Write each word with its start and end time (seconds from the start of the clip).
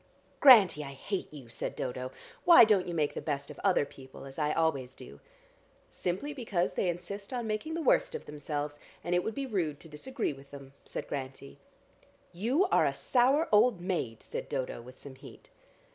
"Grantie, 0.39 0.83
I 0.83 0.93
hate 0.93 1.31
you," 1.31 1.47
said 1.49 1.75
Dodo. 1.75 2.11
"Why 2.43 2.65
don't 2.65 2.87
you 2.87 2.93
make 2.95 3.13
the 3.13 3.21
best 3.21 3.51
of 3.51 3.59
other 3.63 3.85
people, 3.85 4.25
as 4.25 4.39
I 4.39 4.51
always 4.51 4.95
do?" 4.95 5.19
"Simply 5.91 6.33
because 6.33 6.73
they 6.73 6.89
insist 6.89 7.31
on 7.31 7.45
making 7.45 7.75
the 7.75 7.83
worst 7.83 8.15
of 8.15 8.25
themselves, 8.25 8.79
and 9.03 9.13
it 9.13 9.23
would 9.23 9.35
be 9.35 9.45
rude 9.45 9.79
to 9.81 9.87
disagree 9.87 10.33
with 10.33 10.49
them," 10.49 10.73
said 10.85 11.07
Grantie. 11.07 11.59
"You 12.33 12.65
are 12.71 12.87
a 12.87 12.95
sour 12.95 13.47
old 13.51 13.79
maid," 13.79 14.23
said 14.23 14.49
Dodo 14.49 14.81
with 14.81 14.97
some 14.97 15.13
heat. 15.13 15.51